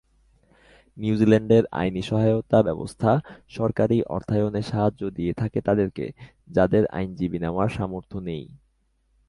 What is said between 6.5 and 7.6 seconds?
যাদের আইনজীবী